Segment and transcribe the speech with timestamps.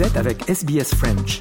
[0.00, 1.40] Vous êtes avec SBS French.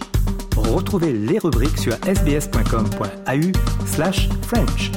[0.58, 4.92] Retrouvez les rubriques sur sbs.com.au slash French.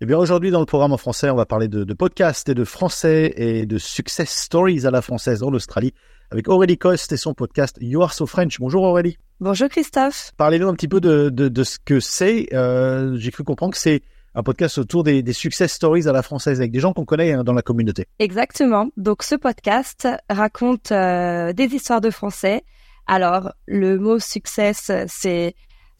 [0.00, 2.54] Eh bien, aujourd'hui, dans le programme en français, on va parler de, de podcasts et
[2.54, 5.94] de français et de success stories à la française en Australie
[6.32, 8.58] avec Aurélie Coste et son podcast You Are So French.
[8.58, 9.18] Bonjour Aurélie.
[9.38, 10.32] Bonjour Christophe.
[10.36, 12.48] Parlez-nous un petit peu de, de, de ce que c'est.
[12.52, 14.02] Euh, J'ai cru comprendre que c'est
[14.34, 17.32] un podcast autour des, des, success stories à la française avec des gens qu'on connaît
[17.32, 18.06] hein, dans la communauté.
[18.18, 18.88] Exactement.
[18.96, 22.62] Donc ce podcast raconte euh, des histoires de français.
[23.06, 25.54] Alors le mot success, c'est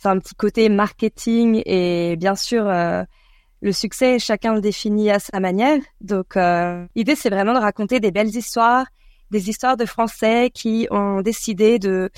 [0.04, 3.02] un petit côté marketing et bien sûr euh,
[3.62, 5.80] le succès, chacun le définit à sa manière.
[6.00, 8.86] Donc euh, l'idée, c'est vraiment de raconter des belles histoires,
[9.32, 12.10] des histoires de Français qui ont décidé de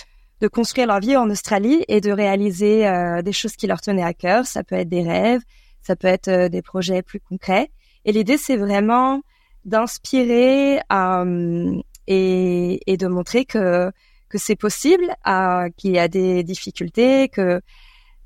[0.42, 2.84] de construire leur vie en Australie et de réaliser
[3.22, 4.44] des choses qui leur tenaient à cœur.
[4.44, 5.40] Ça peut être des rêves,
[5.82, 7.70] ça peut être euh, des projets plus concrets.
[8.04, 9.22] Et l'idée, c'est vraiment
[9.64, 13.90] d'inspirer euh, et, et, de montrer que
[14.28, 17.60] que c'est possible, euh, qu'il y a des difficultés, que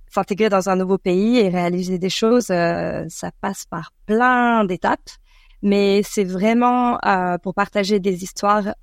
[0.08, 5.10] s'intégrer dans un nouveau pays et réaliser des choses, euh, ça passe par plein d'étapes.
[5.62, 8.74] Mais c'est vraiment euh, pour partager des histoires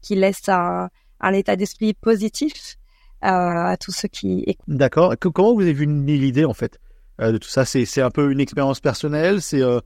[0.00, 0.88] qui laissent un,
[1.20, 2.78] un état d'esprit positif
[3.22, 4.64] euh, à tous ceux qui écoutent.
[4.66, 5.14] D'accord.
[5.20, 6.78] Comment vous avez vu l'idée en fait?
[6.78, 6.91] euh,
[7.30, 9.40] de tout ça C'est un peu une expérience personnelle.
[9.40, 9.80] C'est euh,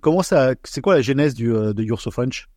[0.00, 2.48] comment ça C'est quoi la genèse du euh, de You're So French?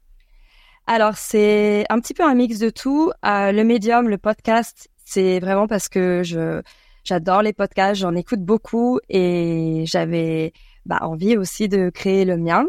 [0.87, 3.11] Alors c'est un petit peu un mix de tout.
[3.25, 6.61] Euh, le médium, le podcast, c'est vraiment parce que je
[7.03, 10.53] j'adore les podcasts, j'en écoute beaucoup et j'avais
[10.85, 12.65] bah, envie aussi de créer le mien.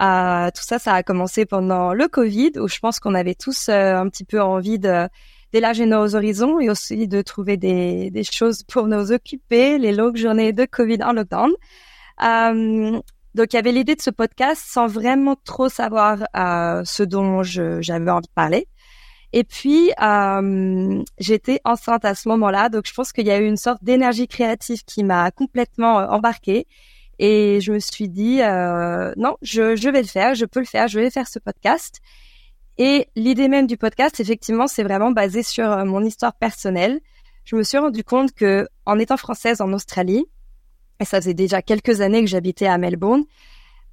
[0.00, 3.68] Euh, tout ça, ça a commencé pendant le Covid, où je pense qu'on avait tous
[3.68, 5.08] euh, un petit peu envie de
[5.54, 10.16] d'élargir nos horizons et aussi de trouver des, des choses pour nous occuper, les longues
[10.16, 11.52] journées de Covid en lockdown.
[12.24, 13.00] Euh,
[13.36, 17.44] donc, il y avait l'idée de ce podcast sans vraiment trop savoir euh, ce dont
[17.44, 18.66] j'avais envie de parler.
[19.32, 23.46] Et puis, euh, j'étais enceinte à ce moment-là, donc je pense qu'il y a eu
[23.46, 26.66] une sorte d'énergie créative qui m'a complètement embarquée.
[27.20, 30.66] Et je me suis dit, euh, non, je, je vais le faire, je peux le
[30.66, 32.00] faire, je vais faire ce podcast.
[32.78, 37.00] Et l'idée même du podcast, effectivement, c'est vraiment basé sur euh, mon histoire personnelle.
[37.44, 40.26] Je me suis rendu compte que, en étant française en Australie,
[41.00, 43.24] et ça faisait déjà quelques années que j'habitais à Melbourne,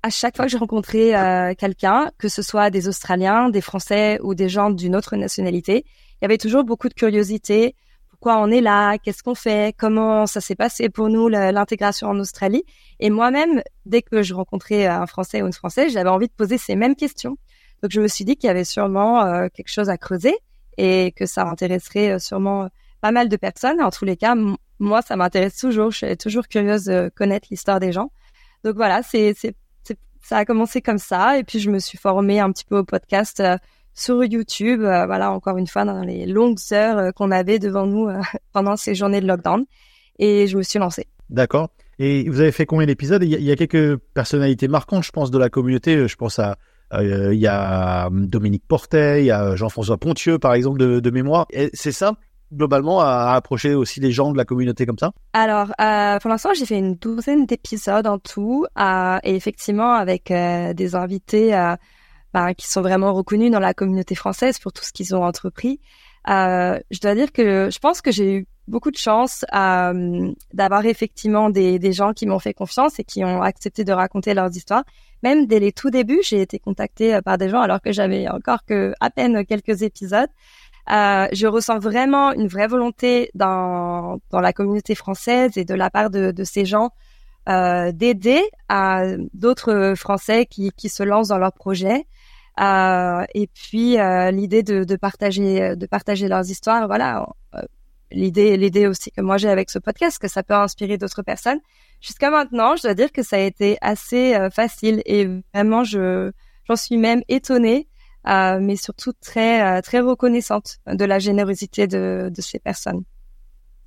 [0.04, 4.20] à chaque fois que je rencontrais euh, quelqu'un, que ce soit des Australiens, des Français
[4.24, 7.76] ou des gens d'une autre nationalité, il y avait toujours beaucoup de curiosité.
[8.10, 8.98] Pourquoi on est là?
[8.98, 9.76] Qu'est-ce qu'on fait?
[9.78, 12.64] Comment ça s'est passé pour nous l'intégration en Australie?
[13.00, 16.58] Et moi-même, dès que je rencontrais un Français ou une Française, j'avais envie de poser
[16.58, 17.38] ces mêmes questions.
[17.82, 20.36] Donc je me suis dit qu'il y avait sûrement euh, quelque chose à creuser
[20.78, 22.70] et que ça intéresserait euh, sûrement
[23.02, 23.82] pas mal de personnes.
[23.82, 24.36] En tous les cas,
[24.80, 25.92] moi, ça m'intéresse toujours.
[25.92, 28.12] Je suis toujours curieuse de connaître l'histoire des gens.
[28.64, 29.36] Donc voilà, c'est
[30.24, 32.84] ça a commencé comme ça et puis je me suis formée un petit peu au
[32.84, 33.58] podcast euh,
[33.94, 34.82] sur YouTube.
[34.82, 38.08] Euh, voilà, encore une fois dans les longues heures euh, qu'on avait devant nous
[38.54, 39.66] pendant ces journées de lockdown
[40.20, 41.08] et je me suis lancée.
[41.30, 41.70] D'accord.
[42.00, 43.24] Et vous avez fait combien d'épisodes?
[43.24, 46.08] Il, y a quelques personnalités marquantes, je pense, de la communauté.
[46.08, 46.56] Je pense à euh,
[47.00, 51.48] il y a Dominique Portet, il y a Jean-François Pontieux, par exemple, de, de mémoire.
[51.74, 52.14] C'est ça
[52.54, 55.12] globalement à, approcher aussi les gens de la communauté comme ça?
[55.34, 60.32] Alors, euh, pour l'instant, j'ai fait une douzaine d'épisodes en tout, euh, et effectivement avec
[60.32, 61.52] euh, des invités
[62.34, 65.80] bah, qui sont vraiment reconnus dans la communauté française pour tout ce qu'ils ont entrepris.
[66.28, 71.80] Je dois dire que je pense que j'ai eu beaucoup de chance d'avoir effectivement des,
[71.80, 74.84] des gens qui m'ont fait confiance et qui ont accepté de raconter leurs histoires.
[75.24, 78.66] Même dès les tout débuts, j'ai été contactée par des gens alors que j'avais encore
[78.66, 80.30] que à peine quelques épisodes.
[80.90, 85.90] Euh, je ressens vraiment une vraie volonté dans, dans la communauté française et de la
[85.90, 86.90] part de, de ces gens
[87.48, 89.04] euh, d'aider à
[89.34, 92.08] d'autres Français qui, qui se lancent dans leurs projets.
[92.60, 96.88] Euh, et puis euh, l'idée de, de, partager de partager leurs histoires.
[96.88, 97.62] Voilà, euh,
[98.12, 101.60] l'idée l'idée aussi que moi j'ai avec ce podcast, que ça peut inspirer d'autres personnes.
[102.02, 106.32] Jusqu'à maintenant, je dois dire que ça a été assez facile et vraiment je
[106.68, 107.88] j'en suis même étonnée
[108.28, 113.04] euh, mais surtout très euh, très reconnaissante de la générosité de, de ces personnes.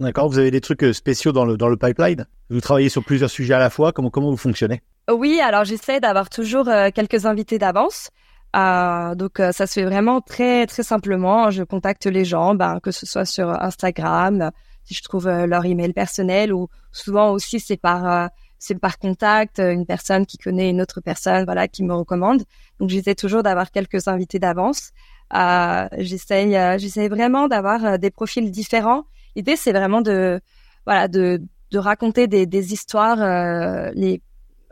[0.00, 0.28] D'accord.
[0.28, 2.26] Vous avez des trucs spéciaux dans le dans le pipeline?
[2.50, 3.92] Vous travaillez sur plusieurs sujets à la fois.
[3.92, 4.82] Comment comment vous fonctionnez?
[5.08, 8.10] Oui, alors j'essaie d'avoir toujours quelques invités d'avance.
[8.54, 11.50] Euh, donc ça se fait vraiment très très simplement.
[11.50, 14.50] Je contacte les gens, ben, que ce soit sur Instagram,
[14.84, 18.30] si je trouve leur email personnel, ou souvent aussi c'est par
[18.64, 22.42] c'est par contact, euh, une personne qui connaît une autre personne, voilà, qui me recommande.
[22.80, 24.92] Donc j'essaie toujours d'avoir quelques invités d'avance.
[25.34, 29.04] Euh, euh, j'essaie vraiment d'avoir euh, des profils différents.
[29.36, 30.40] L'idée c'est vraiment de,
[30.86, 31.42] voilà, de,
[31.72, 34.22] de raconter des, des histoires euh, les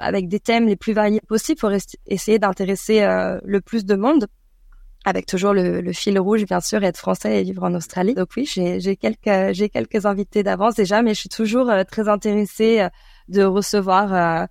[0.03, 1.71] avec des thèmes les plus variés possibles pour
[2.07, 3.01] essayer d'intéresser
[3.45, 4.27] le plus de monde.
[5.05, 8.15] avec toujours le, fil rouge, bien sûr, être français et vivre en Australie.
[8.15, 12.87] Donc oui, j'ai quelques, invités d'avance déjà, mais je suis toujours très intéressée
[13.29, 14.49] de recevoir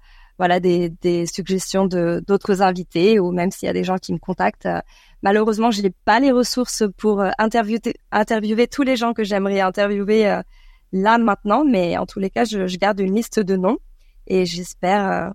[0.59, 4.65] des, suggestions d'autres invités ou même s'il y a des gens qui me contactent.
[4.65, 4.80] Euh,
[5.21, 10.27] malheureusement, je n'ai pas les ressources pour euh, interviewer tous les gens que j'aimerais interviewer
[10.27, 10.42] euh,
[10.92, 13.77] là maintenant, mais en tous les cas, je garde une liste de noms
[14.27, 15.31] et j'espère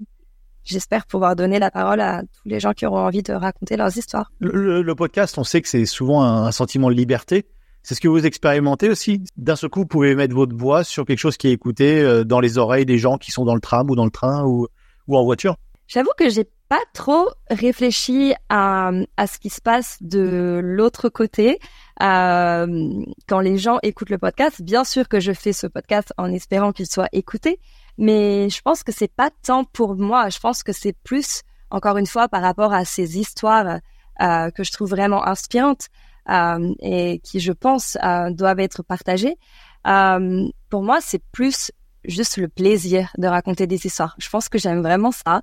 [0.65, 3.97] j'espère pouvoir donner la parole à tous les gens qui auront envie de raconter leurs
[3.97, 4.33] histoires.
[4.41, 7.47] Le, le podcast, on sait que c'est souvent un, un, sentiment de liberté.
[7.85, 9.23] C'est ce que vous expérimentez aussi.
[9.37, 12.41] D'un seul coup, vous pouvez mettre votre voix sur quelque chose qui est écouté dans
[12.41, 14.67] les oreilles des gens qui sont dans le tram ou dans le train ou
[15.07, 15.57] ou en voiture
[15.89, 21.61] J'avoue que j'ai pas trop réfléchi à, à ce qui se passe de l'autre côté.
[22.03, 26.33] Euh, quand les gens écoutent le podcast, bien sûr que je fais ce podcast en
[26.33, 27.61] espérant qu'il soit écouté,
[27.99, 30.29] mais je pense que c'est pas tant pour moi.
[30.29, 33.81] Je pense que c'est plus, encore une fois, par rapport à ces histoires
[34.21, 35.89] euh, que je trouve vraiment inspirantes
[36.31, 39.37] euh, et qui, je pense, euh, doivent être partagées.
[39.85, 41.71] Pour moi, c'est plus
[42.05, 44.15] juste le plaisir de raconter des histoires.
[44.19, 45.43] Je pense que j'aime vraiment ça.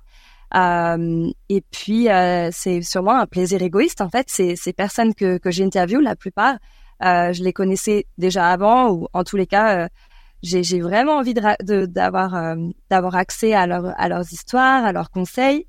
[1.48, 2.08] Et puis,
[2.52, 4.00] c'est sûrement un plaisir égoïste.
[4.00, 6.58] En fait, ces, personnes que, que j'interviewe, la plupart,
[7.00, 9.88] je les connaissais déjà avant, ou en tous les cas,
[10.44, 12.54] j'ai vraiment envie d'avoir euh,
[12.90, 15.66] d'avoir accès à, leur, à leurs histoires, à leurs conseils.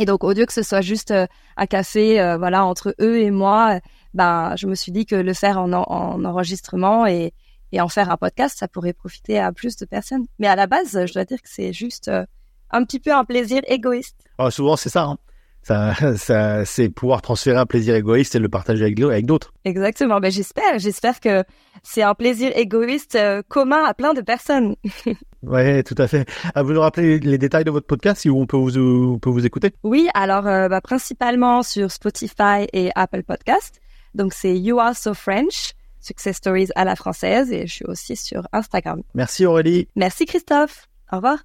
[0.00, 1.26] Et donc, au lieu que ce soit juste euh,
[1.58, 3.80] un café, voilà, entre eux et moi,
[4.14, 7.34] ben, je me suis dit que le faire en, en enregistrement et,
[7.72, 10.26] et en faire un podcast, ça pourrait profiter à plus de personnes.
[10.38, 12.24] Mais à la base, je dois dire que c'est juste euh,
[12.70, 14.16] un petit peu un plaisir égoïste.
[14.38, 15.04] Oh, souvent, c'est ça.
[15.04, 15.18] Hein.
[15.62, 19.52] Ça, ça c'est pouvoir transférer un plaisir égoïste et le partager avec, avec d'autres.
[19.64, 20.20] Exactement.
[20.20, 21.44] Ben, j'espère, j'espère que
[21.82, 24.76] c'est un plaisir égoïste euh, commun à plein de personnes.
[25.42, 26.28] ouais, tout à fait.
[26.54, 29.30] À vous nous rappeler les détails de votre podcast si on peut vous, on peut
[29.30, 29.72] vous écouter.
[29.82, 33.80] Oui, alors euh, bah, principalement sur Spotify et Apple Podcast.
[34.14, 35.74] Donc c'est You Are So French.
[36.02, 39.02] Success Stories à la française et je suis aussi sur Instagram.
[39.14, 39.88] Merci Aurélie.
[39.94, 40.88] Merci Christophe.
[41.12, 41.44] Au revoir.